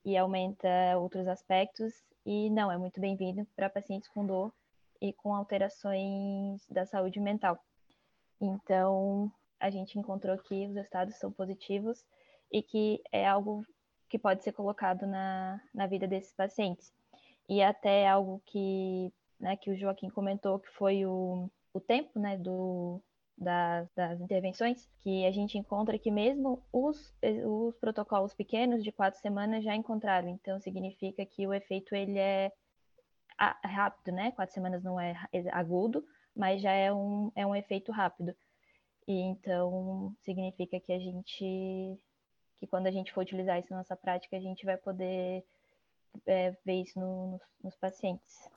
e 0.05 0.15
aumenta 0.15 0.69
outros 0.97 1.27
aspectos 1.27 1.93
e 2.25 2.49
não 2.51 2.71
é 2.71 2.77
muito 2.77 3.01
bem-vindo 3.01 3.45
para 3.53 3.69
pacientes 3.69 4.07
com 4.07 4.25
dor 4.25 4.53
e 5.01 5.11
com 5.11 5.35
alterações 5.35 6.65
da 6.69 6.85
saúde 6.85 7.19
mental. 7.19 7.61
Então, 8.39 9.29
a 9.59 9.69
gente 9.69 9.99
encontrou 9.99 10.37
que 10.37 10.67
os 10.67 10.73
resultados 10.73 11.17
são 11.17 11.33
positivos 11.33 12.01
e 12.49 12.63
que 12.63 13.03
é 13.11 13.27
algo 13.27 13.65
que 14.07 14.17
pode 14.17 14.41
ser 14.41 14.53
colocado 14.53 15.05
na, 15.05 15.59
na 15.73 15.85
vida 15.85 16.07
desses 16.07 16.31
pacientes. 16.31 16.93
E 17.49 17.61
até 17.61 18.07
algo 18.07 18.41
que, 18.45 19.11
né, 19.37 19.57
que 19.57 19.69
o 19.69 19.75
Joaquim 19.75 20.09
comentou, 20.09 20.59
que 20.59 20.69
foi 20.69 21.05
o, 21.05 21.49
o 21.77 21.81
tempo 21.81 22.19
né, 22.19 22.37
do, 22.37 23.01
das, 23.37 23.87
das 23.95 24.19
intervenções, 24.19 24.89
que 24.99 25.25
a 25.25 25.31
gente 25.31 25.57
encontra 25.57 25.97
que 25.99 26.11
mesmo 26.11 26.61
os, 26.71 27.13
os 27.45 27.77
protocolos 27.77 28.33
pequenos 28.33 28.83
de 28.83 28.91
quatro 28.91 29.19
semanas 29.19 29.63
já 29.63 29.75
encontraram. 29.75 30.29
Então, 30.29 30.59
significa 30.59 31.25
que 31.25 31.45
o 31.47 31.53
efeito 31.53 31.95
ele 31.95 32.17
é 32.17 32.51
rápido, 33.63 34.13
né? 34.13 34.31
Quatro 34.31 34.53
semanas 34.53 34.83
não 34.83 34.99
é 34.99 35.15
agudo, 35.51 36.03
mas 36.35 36.61
já 36.61 36.71
é 36.71 36.91
um, 36.91 37.31
é 37.35 37.45
um 37.45 37.55
efeito 37.55 37.91
rápido. 37.91 38.35
E 39.07 39.21
então 39.21 40.13
significa 40.21 40.79
que 40.79 40.91
a 40.91 40.99
gente, 40.99 41.99
que 42.59 42.67
quando 42.67 42.87
a 42.87 42.91
gente 42.91 43.13
for 43.13 43.21
utilizar 43.21 43.59
isso 43.59 43.71
na 43.71 43.77
nossa 43.77 43.95
prática, 43.95 44.35
a 44.35 44.39
gente 44.39 44.65
vai 44.65 44.75
poder 44.75 45.45
é, 46.25 46.51
ver 46.65 46.81
isso 46.81 46.99
no, 46.99 47.31
nos, 47.31 47.41
nos 47.63 47.75
pacientes. 47.75 48.49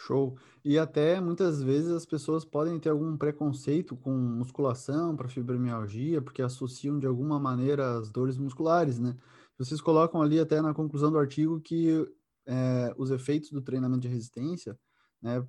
Show. 0.00 0.36
E 0.64 0.78
até 0.78 1.20
muitas 1.20 1.62
vezes 1.62 1.90
as 1.90 2.06
pessoas 2.06 2.44
podem 2.44 2.78
ter 2.78 2.90
algum 2.90 3.16
preconceito 3.16 3.96
com 3.96 4.12
musculação 4.12 5.16
para 5.16 5.28
fibromialgia, 5.28 6.22
porque 6.22 6.40
associam 6.40 6.98
de 6.98 7.06
alguma 7.06 7.38
maneira 7.40 7.98
as 7.98 8.10
dores 8.10 8.38
musculares, 8.38 8.98
né? 8.98 9.16
Vocês 9.58 9.80
colocam 9.80 10.22
ali 10.22 10.38
até 10.38 10.62
na 10.62 10.72
conclusão 10.72 11.10
do 11.10 11.18
artigo 11.18 11.60
que 11.60 12.06
é, 12.46 12.94
os 12.96 13.10
efeitos 13.10 13.50
do 13.50 13.60
treinamento 13.60 14.02
de 14.02 14.08
resistência, 14.08 14.78
né, 15.20 15.44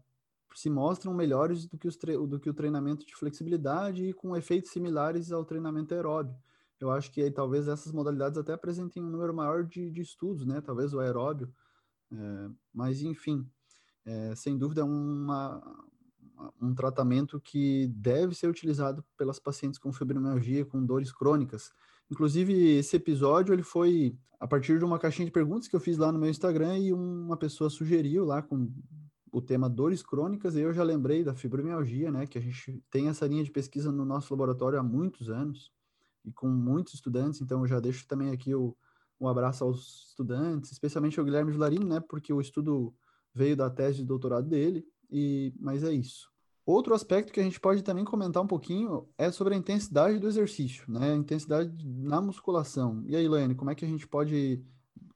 se 0.55 0.69
mostram 0.69 1.13
melhores 1.13 1.67
do 1.67 1.77
que, 1.77 1.87
os 1.87 1.95
do 1.95 2.39
que 2.39 2.49
o 2.49 2.53
treinamento 2.53 3.05
de 3.05 3.15
flexibilidade 3.15 4.03
e 4.03 4.13
com 4.13 4.35
efeitos 4.35 4.71
similares 4.71 5.31
ao 5.31 5.45
treinamento 5.45 5.93
aeróbio. 5.93 6.35
Eu 6.79 6.89
acho 6.89 7.11
que 7.11 7.21
aí, 7.21 7.29
talvez 7.29 7.67
essas 7.67 7.91
modalidades 7.91 8.37
até 8.37 8.53
apresentem 8.53 9.03
um 9.03 9.09
número 9.09 9.33
maior 9.33 9.63
de, 9.63 9.91
de 9.91 10.01
estudos, 10.01 10.45
né? 10.45 10.59
Talvez 10.59 10.93
o 10.93 10.99
aeróbio, 10.99 11.53
é, 12.11 12.49
mas 12.73 13.01
enfim, 13.01 13.47
é, 14.09 14.35
sem 14.35 14.57
dúvida, 14.57 14.83
uma, 14.83 15.61
um 16.59 16.73
tratamento 16.73 17.39
que 17.39 17.87
deve 17.87 18.33
ser 18.33 18.47
utilizado 18.47 19.05
pelas 19.15 19.39
pacientes 19.39 19.77
com 19.77 19.93
fibromialgia, 19.93 20.65
com 20.65 20.83
dores 20.83 21.11
crônicas. 21.11 21.71
Inclusive, 22.09 22.77
esse 22.77 22.95
episódio 22.95 23.53
ele 23.53 23.61
foi 23.61 24.17
a 24.39 24.47
partir 24.47 24.79
de 24.79 24.85
uma 24.85 24.97
caixinha 24.97 25.27
de 25.27 25.31
perguntas 25.31 25.67
que 25.67 25.75
eu 25.75 25.79
fiz 25.79 25.97
lá 25.97 26.11
no 26.11 26.17
meu 26.17 26.29
Instagram 26.29 26.79
e 26.79 26.91
uma 26.91 27.37
pessoa 27.37 27.69
sugeriu 27.69 28.25
lá 28.25 28.41
com 28.41 28.71
o 29.31 29.41
tema 29.41 29.69
dores 29.69 30.01
crônicas, 30.01 30.55
e 30.55 30.61
eu 30.61 30.73
já 30.73 30.81
lembrei 30.81 31.23
da 31.23 31.35
fibromialgia, 31.35 32.11
né, 32.11 32.25
que 32.25 32.37
a 32.39 32.41
gente 32.41 32.83
tem 32.89 33.09
essa 33.09 33.27
linha 33.27 33.43
de 33.43 33.51
pesquisa 33.51 33.91
no 33.91 34.03
nosso 34.03 34.33
laboratório 34.33 34.79
há 34.79 34.81
muitos 34.81 35.29
anos 35.29 35.71
e 36.25 36.31
com 36.31 36.47
muitos 36.47 36.95
estudantes, 36.95 37.39
então 37.39 37.59
eu 37.59 37.67
já 37.67 37.79
deixo 37.79 38.07
também 38.07 38.31
aqui 38.31 38.55
o, 38.55 38.75
um 39.21 39.27
abraço 39.27 39.63
aos 39.63 40.07
estudantes, 40.09 40.71
especialmente 40.71 41.19
ao 41.19 41.25
Guilherme 41.25 41.51
Vilarino, 41.51 41.85
né, 41.85 41.99
porque 41.99 42.33
o 42.33 42.41
estudo 42.41 42.91
veio 43.33 43.55
da 43.55 43.69
tese 43.69 43.99
de 43.99 44.05
doutorado 44.05 44.47
dele, 44.47 44.85
e 45.09 45.53
mas 45.59 45.83
é 45.83 45.91
isso. 45.91 46.29
Outro 46.65 46.93
aspecto 46.93 47.33
que 47.33 47.39
a 47.39 47.43
gente 47.43 47.59
pode 47.59 47.83
também 47.83 48.05
comentar 48.05 48.43
um 48.43 48.47
pouquinho 48.47 49.09
é 49.17 49.31
sobre 49.31 49.55
a 49.55 49.57
intensidade 49.57 50.19
do 50.19 50.27
exercício, 50.27 50.85
né? 50.87 51.13
A 51.13 51.15
intensidade 51.15 51.71
na 51.83 52.21
musculação. 52.21 53.03
E 53.07 53.15
aí, 53.15 53.27
Lane, 53.27 53.55
como 53.55 53.71
é 53.71 53.75
que 53.75 53.83
a 53.83 53.87
gente 53.87 54.07
pode, 54.07 54.63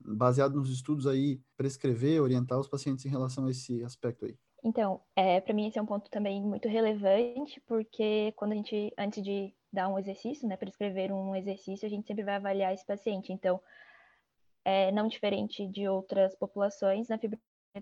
baseado 0.00 0.56
nos 0.56 0.68
estudos 0.68 1.06
aí, 1.06 1.40
prescrever, 1.56 2.20
orientar 2.20 2.58
os 2.58 2.66
pacientes 2.66 3.04
em 3.06 3.08
relação 3.08 3.46
a 3.46 3.50
esse 3.52 3.84
aspecto 3.84 4.24
aí? 4.24 4.36
Então, 4.64 5.00
é, 5.14 5.40
para 5.40 5.54
mim 5.54 5.68
esse 5.68 5.78
é 5.78 5.82
um 5.82 5.86
ponto 5.86 6.10
também 6.10 6.42
muito 6.42 6.66
relevante, 6.68 7.62
porque 7.68 8.32
quando 8.34 8.52
a 8.52 8.56
gente, 8.56 8.92
antes 8.98 9.22
de 9.22 9.54
dar 9.72 9.88
um 9.88 9.98
exercício, 9.98 10.48
né, 10.48 10.56
prescrever 10.56 11.12
um 11.12 11.36
exercício, 11.36 11.86
a 11.86 11.88
gente 11.88 12.06
sempre 12.06 12.24
vai 12.24 12.34
avaliar 12.34 12.74
esse 12.74 12.84
paciente. 12.84 13.32
Então, 13.32 13.60
é, 14.64 14.90
não 14.90 15.06
diferente 15.06 15.68
de 15.68 15.86
outras 15.86 16.34
populações, 16.34 17.08
na 17.08 17.18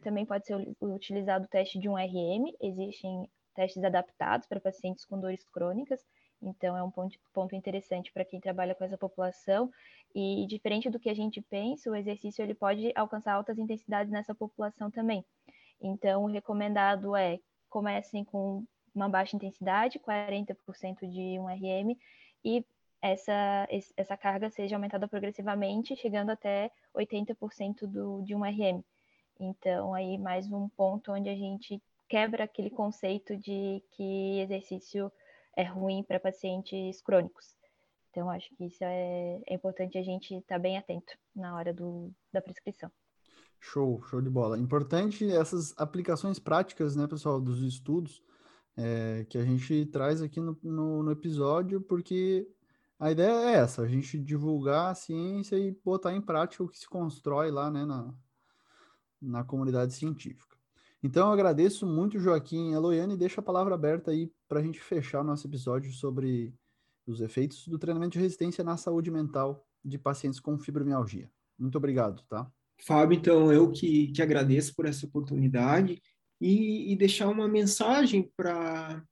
também 0.01 0.25
pode 0.25 0.47
ser 0.47 0.57
utilizado 0.81 1.45
o 1.45 1.49
teste 1.49 1.79
de 1.79 1.89
um 1.89 1.95
RM, 1.95 2.55
existem 2.61 3.29
testes 3.55 3.83
adaptados 3.85 4.47
para 4.47 4.61
pacientes 4.61 5.05
com 5.05 5.21
dores 5.21 5.45
crônicas, 5.45 6.01
então 6.41 6.77
é 6.77 6.83
um 6.83 6.91
ponto, 6.91 7.17
ponto 7.33 7.55
interessante 7.55 8.13
para 8.13 8.25
quem 8.25 8.41
trabalha 8.41 8.75
com 8.75 8.85
essa 8.85 8.99
população. 8.99 9.71
E 10.15 10.47
diferente 10.47 10.91
do 10.91 10.99
que 10.99 11.09
a 11.09 11.15
gente 11.15 11.41
pensa, 11.41 11.91
o 11.91 11.95
exercício 11.95 12.43
ele 12.43 12.55
pode 12.55 12.93
alcançar 12.95 13.35
altas 13.35 13.59
intensidades 13.59 14.13
nessa 14.13 14.35
população 14.35 14.91
também. 14.91 15.25
Então, 15.81 16.25
o 16.25 16.27
recomendado 16.27 17.17
é 17.17 17.39
comecem 17.71 18.25
com 18.25 18.65
uma 18.95 19.09
baixa 19.09 19.37
intensidade, 19.37 19.99
40% 19.99 21.09
de 21.09 21.39
um 21.39 21.47
RM, 21.47 21.97
e 22.45 22.65
essa, 23.01 23.67
essa 23.97 24.17
carga 24.17 24.51
seja 24.51 24.77
aumentada 24.77 25.09
progressivamente, 25.09 25.97
chegando 25.97 26.31
até 26.31 26.71
80% 26.95 27.87
do, 27.87 28.23
de 28.23 28.35
um 28.35 28.45
RM. 28.45 28.85
Então, 29.39 29.95
aí 29.95 30.19
mais 30.19 30.51
um 30.51 30.69
ponto 30.69 31.13
onde 31.13 31.29
a 31.29 31.35
gente 31.35 31.83
quebra 32.09 32.45
aquele 32.45 32.71
conceito 32.71 33.37
de 33.37 33.83
que 33.93 34.41
exercício 34.41 35.11
é 35.57 35.65
ruim 35.65 36.03
para 36.03 36.21
pacientes 36.21 37.01
crônicos. 37.01 37.55
Então, 38.11 38.29
acho 38.29 38.55
que 38.57 38.67
isso 38.67 38.85
é, 38.85 39.41
é 39.47 39.55
importante 39.55 39.97
a 39.97 40.03
gente 40.03 40.35
estar 40.35 40.57
tá 40.57 40.59
bem 40.59 40.77
atento 40.77 41.15
na 41.35 41.57
hora 41.57 41.73
do, 41.73 42.13
da 42.31 42.43
prescrição. 42.43 42.91
Show, 43.59 44.03
show 44.03 44.21
de 44.21 44.29
bola. 44.29 44.59
Importante 44.59 45.31
essas 45.31 45.73
aplicações 45.79 46.39
práticas, 46.39 46.95
né, 46.95 47.07
pessoal, 47.07 47.41
dos 47.41 47.63
estudos 47.63 48.23
é, 48.77 49.25
que 49.29 49.39
a 49.39 49.45
gente 49.45 49.87
traz 49.87 50.23
aqui 50.23 50.41
no, 50.41 50.59
no, 50.63 51.03
no, 51.03 51.13
episódio, 51.13 51.81
porque 51.81 52.47
a 52.99 53.11
ideia 53.11 53.51
é 53.51 53.55
essa, 53.55 53.83
a 53.83 53.89
gente 53.89 54.19
divulgar 54.19 54.91
a 54.91 54.95
ciência 54.95 55.57
e 55.57 55.73
botar 55.85 56.15
em 56.15 56.21
prática 56.21 56.63
o 56.63 56.69
que 56.69 56.79
se 56.79 56.89
constrói 56.89 57.51
lá, 57.51 57.71
né, 57.71 57.85
na, 57.85 58.15
na 59.23 59.45
comunidade 59.45 59.95
científica. 59.95 60.57
Então, 61.03 61.29
eu 61.29 61.33
agradeço 61.33 61.87
muito, 61.87 62.19
Joaquim 62.19 62.71
e 62.71 62.75
Eloiane, 62.75 63.15
e 63.15 63.17
deixo 63.17 63.41
a 63.41 63.43
palavra 63.43 63.75
aberta 63.75 64.11
aí 64.11 64.31
para 64.49 64.61
a 64.61 64.63
gente 64.63 64.81
fechar 64.81 65.25
nosso 65.25 65.47
episódio 65.47 65.93
sobre 65.93 66.55
os 67.07 67.21
efeitos 67.21 67.67
do 67.67 67.79
treinamento 67.79 68.13
de 68.13 68.21
resistência 68.21 68.63
na 68.63 68.77
saúde 68.77 69.11
mental 69.11 69.67
de 69.85 69.99
pacientes 69.99 70.39
com 70.39 70.59
fibromialgia. 70.59 71.29
Muito 71.59 71.77
obrigado, 71.77 72.23
tá? 72.29 72.51
Fábio, 72.85 73.17
então, 73.17 73.53
eu 73.53 73.71
que, 73.71 74.09
que 74.09 74.23
agradeço 74.23 74.75
por 74.75 74.87
essa 74.87 75.07
oportunidade 75.07 76.01
e, 76.41 76.93
e 76.93 76.97
deixar 76.97 77.29
uma 77.29 77.49
mensagem 77.49 78.31
para 78.37 79.05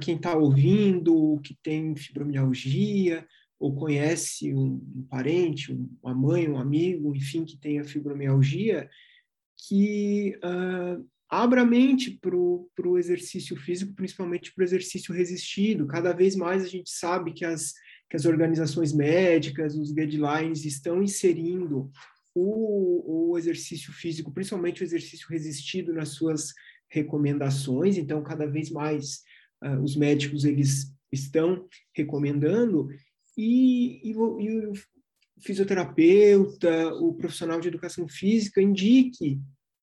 quem 0.00 0.16
está 0.16 0.34
ouvindo, 0.34 1.40
que 1.42 1.56
tem 1.62 1.96
fibromialgia, 1.96 3.26
ou 3.58 3.74
conhece 3.74 4.54
um, 4.54 4.82
um 4.96 5.06
parente, 5.08 5.78
uma 6.02 6.14
mãe, 6.14 6.48
um 6.48 6.58
amigo, 6.58 7.14
enfim, 7.14 7.44
que 7.44 7.58
tenha 7.58 7.84
fibromialgia, 7.84 8.88
que 9.68 10.38
uh, 10.44 11.04
abra 11.28 11.62
a 11.62 11.66
mente 11.66 12.18
para 12.20 12.36
o 12.36 12.98
exercício 12.98 13.56
físico, 13.56 13.94
principalmente 13.94 14.52
para 14.52 14.62
o 14.62 14.64
exercício 14.64 15.14
resistido. 15.14 15.86
Cada 15.86 16.12
vez 16.12 16.34
mais 16.34 16.64
a 16.64 16.68
gente 16.68 16.90
sabe 16.90 17.32
que 17.32 17.44
as, 17.44 17.72
que 18.08 18.16
as 18.16 18.24
organizações 18.24 18.92
médicas, 18.92 19.76
os 19.76 19.92
guidelines 19.92 20.64
estão 20.64 21.02
inserindo 21.02 21.90
o, 22.34 23.30
o 23.30 23.38
exercício 23.38 23.92
físico, 23.92 24.32
principalmente 24.32 24.82
o 24.82 24.84
exercício 24.84 25.28
resistido, 25.28 25.92
nas 25.92 26.10
suas 26.10 26.52
recomendações. 26.88 27.96
Então, 27.96 28.22
cada 28.22 28.46
vez 28.46 28.70
mais 28.70 29.20
uh, 29.64 29.80
os 29.82 29.96
médicos 29.96 30.44
eles 30.44 30.92
estão 31.12 31.66
recomendando 31.94 32.88
e, 33.36 34.00
e, 34.02 34.12
e 34.12 34.72
fisioterapeuta, 35.42 36.94
o 36.94 37.14
profissional 37.14 37.60
de 37.60 37.68
educação 37.68 38.08
física 38.08 38.60
indique 38.60 39.40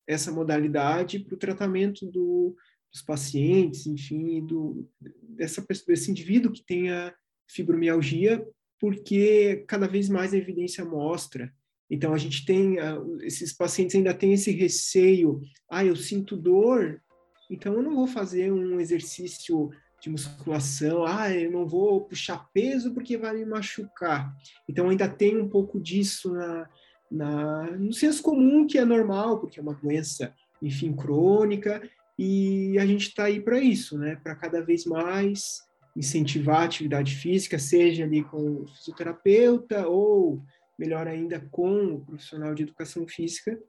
essa 0.07 0.31
modalidade 0.31 1.19
para 1.19 1.35
o 1.35 1.39
tratamento 1.39 2.05
do, 2.05 2.55
dos 2.91 3.01
pacientes, 3.01 3.85
enfim, 3.85 4.45
do, 4.45 4.89
dessa, 5.21 5.65
desse 5.87 6.09
indivíduo 6.09 6.51
que 6.51 6.65
tenha 6.65 7.13
fibromialgia, 7.49 8.45
porque 8.79 9.65
cada 9.67 9.87
vez 9.87 10.07
mais 10.07 10.33
a 10.33 10.37
evidência 10.37 10.85
mostra. 10.85 11.51
Então, 11.89 12.13
a 12.13 12.17
gente 12.17 12.45
tem, 12.45 12.79
uh, 12.79 13.21
esses 13.21 13.53
pacientes 13.53 13.95
ainda 13.95 14.13
têm 14.13 14.33
esse 14.33 14.51
receio, 14.51 15.41
ah, 15.69 15.85
eu 15.85 15.95
sinto 15.95 16.35
dor, 16.35 17.01
então 17.49 17.73
eu 17.73 17.81
não 17.81 17.95
vou 17.95 18.07
fazer 18.07 18.51
um 18.51 18.79
exercício 18.79 19.69
de 20.07 20.11
musculação, 20.11 21.05
ah, 21.05 21.29
eu 21.33 21.51
não 21.51 21.67
vou 21.67 22.01
puxar 22.01 22.49
peso 22.53 22.93
porque 22.93 23.17
vai 23.17 23.35
me 23.35 23.45
machucar. 23.45 24.33
Então 24.67 24.89
ainda 24.89 25.07
tem 25.07 25.37
um 25.37 25.49
pouco 25.49 25.79
disso 25.79 26.33
na, 26.33 26.69
na, 27.11 27.71
no 27.71 27.91
senso 27.93 28.23
comum 28.23 28.65
que 28.65 28.77
é 28.77 28.85
normal, 28.85 29.39
porque 29.39 29.59
é 29.59 29.61
uma 29.63 29.73
doença, 29.73 30.33
enfim, 30.61 30.93
crônica, 30.93 31.81
E 32.17 32.79
a 32.79 32.85
gente 32.85 33.09
está 33.09 33.25
aí 33.25 33.39
para 33.39 33.59
isso, 33.59 33.95
né? 33.97 34.15
Para 34.15 34.35
cada 34.35 34.59
vez 34.61 34.85
mais 34.85 35.61
incentivar 35.95 36.61
a 36.61 36.65
atividade 36.65 37.13
física, 37.15 37.59
seja 37.59 38.03
ali 38.05 38.23
com 38.23 38.61
o 38.61 38.67
fisioterapeuta 38.67 39.87
ou, 39.87 40.41
melhor 40.79 41.07
ainda, 41.07 41.39
com 41.51 41.95
o 41.95 42.01
profissional 42.01 42.55
de 42.55 42.63
educação 42.63 43.07
física, 43.07 43.59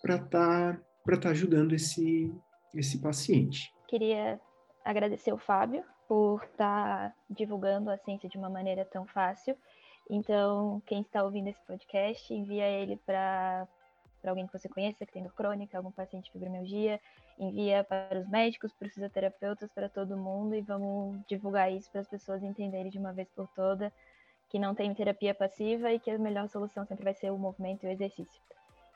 para 0.00 0.16
estar 0.16 0.76
tá, 0.76 0.80
para 1.04 1.18
tá 1.18 1.30
ajudando 1.30 1.74
esse, 1.74 2.32
esse 2.74 2.98
paciente. 2.98 3.70
Queria 3.88 4.40
agradecer 4.84 5.32
o 5.32 5.38
Fábio 5.38 5.84
por 6.06 6.42
estar 6.44 7.10
tá 7.10 7.14
divulgando 7.28 7.90
a 7.90 7.98
ciência 7.98 8.28
de 8.28 8.38
uma 8.38 8.48
maneira 8.48 8.84
tão 8.84 9.06
fácil. 9.06 9.56
Então, 10.08 10.82
quem 10.86 11.02
está 11.02 11.22
ouvindo 11.22 11.48
esse 11.48 11.60
podcast, 11.66 12.32
envia 12.32 12.66
ele 12.66 12.96
para 12.96 13.68
alguém 14.26 14.46
que 14.46 14.52
você 14.52 14.68
conheça, 14.68 15.04
que 15.04 15.12
tem 15.12 15.22
dor 15.22 15.34
crônica, 15.34 15.76
algum 15.76 15.90
paciente 15.90 16.24
de 16.24 16.32
fibromialgia, 16.32 16.98
envia 17.38 17.84
para 17.84 18.18
os 18.18 18.28
médicos, 18.28 18.72
para 18.72 18.86
os 18.86 18.94
fisioterapeutas, 18.94 19.70
para 19.72 19.88
todo 19.88 20.16
mundo 20.16 20.54
e 20.54 20.62
vamos 20.62 21.20
divulgar 21.26 21.70
isso 21.70 21.90
para 21.90 22.00
as 22.00 22.08
pessoas 22.08 22.42
entenderem 22.42 22.90
de 22.90 22.98
uma 22.98 23.12
vez 23.12 23.28
por 23.30 23.46
toda 23.48 23.92
que 24.48 24.58
não 24.58 24.74
tem 24.74 24.94
terapia 24.94 25.34
passiva 25.34 25.92
e 25.92 25.98
que 25.98 26.10
a 26.10 26.18
melhor 26.18 26.48
solução 26.48 26.84
sempre 26.86 27.04
vai 27.04 27.14
ser 27.14 27.30
o 27.30 27.38
movimento 27.38 27.84
e 27.84 27.88
o 27.88 27.92
exercício. 27.92 28.40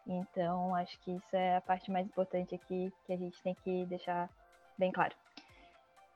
Então, 0.07 0.75
acho 0.75 0.99
que 1.01 1.12
isso 1.12 1.37
é 1.37 1.57
a 1.57 1.61
parte 1.61 1.91
mais 1.91 2.07
importante 2.07 2.55
aqui 2.55 2.93
que 3.05 3.12
a 3.12 3.17
gente 3.17 3.41
tem 3.43 3.55
que 3.55 3.85
deixar 3.87 4.29
bem 4.79 4.91
claro. 4.91 5.15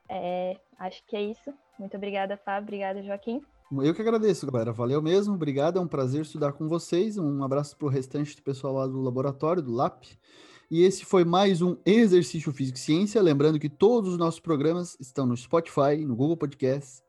É, 0.09 0.59
acho 0.79 1.05
que 1.07 1.17
é 1.17 1.23
isso. 1.23 1.53
Muito 1.79 1.97
obrigada, 1.97 2.37
Fábio. 2.37 2.63
Obrigada, 2.63 3.03
Joaquim. 3.03 3.43
Eu 3.83 3.95
que 3.95 4.01
agradeço, 4.01 4.47
galera. 4.47 4.73
Valeu 4.73 5.03
mesmo. 5.03 5.35
Obrigado. 5.35 5.79
É 5.79 5.83
um 5.83 5.89
prazer 5.89 6.23
estudar 6.23 6.53
com 6.53 6.69
vocês. 6.69 7.19
Um 7.19 7.43
abraço 7.43 7.77
para 7.77 7.87
o 7.87 7.91
restante 7.91 8.37
do 8.37 8.43
pessoal 8.43 8.75
lá 8.75 8.87
do 8.87 9.01
laboratório, 9.01 9.63
do 9.63 9.73
LAP. 9.73 10.05
E 10.71 10.83
esse 10.83 11.05
foi 11.05 11.25
mais 11.25 11.63
um 11.63 11.77
Exercício 11.85 12.53
Físico 12.53 12.79
e 12.79 12.81
Ciência. 12.81 13.23
Lembrando 13.23 13.59
que 13.59 13.69
todos 13.69 14.13
os 14.13 14.19
nossos 14.19 14.41
programas 14.41 14.97
estão 15.01 15.27
no 15.27 15.37
Spotify, 15.37 16.05
no 16.07 16.17
Google 16.17 16.37
Podcasts, 16.37 17.03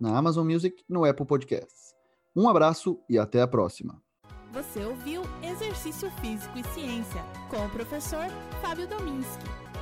na 0.00 0.16
Amazon 0.16 0.46
Music, 0.46 0.82
no 0.88 1.04
Apple 1.04 1.26
Podcasts. 1.26 1.94
Um 2.34 2.48
abraço 2.48 2.98
e 3.08 3.18
até 3.18 3.40
a 3.40 3.46
próxima. 3.46 4.00
Você 4.52 4.84
ouviu 4.84 5.22
Exercício 5.42 6.10
Físico 6.22 6.58
e 6.58 6.64
Ciência 6.72 7.22
com 7.50 7.64
o 7.64 7.70
professor 7.70 8.26
Fábio 8.62 8.86
Dominski 8.88 9.67